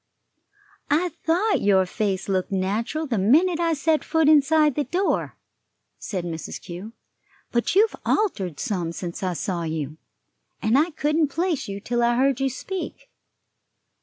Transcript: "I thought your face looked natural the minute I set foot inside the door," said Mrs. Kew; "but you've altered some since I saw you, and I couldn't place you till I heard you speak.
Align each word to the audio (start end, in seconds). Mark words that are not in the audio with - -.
"I 0.89 1.09
thought 1.09 1.61
your 1.61 1.85
face 1.85 2.27
looked 2.27 2.51
natural 2.51 3.05
the 3.05 3.19
minute 3.19 3.59
I 3.59 3.73
set 3.73 4.03
foot 4.03 4.27
inside 4.27 4.73
the 4.73 4.85
door," 4.85 5.35
said 5.99 6.25
Mrs. 6.25 6.59
Kew; 6.59 6.93
"but 7.51 7.75
you've 7.75 7.95
altered 8.03 8.59
some 8.59 8.93
since 8.93 9.21
I 9.21 9.33
saw 9.33 9.61
you, 9.61 9.97
and 10.59 10.75
I 10.75 10.89
couldn't 10.89 11.27
place 11.27 11.67
you 11.67 11.79
till 11.79 12.01
I 12.01 12.15
heard 12.15 12.39
you 12.39 12.49
speak. 12.49 13.11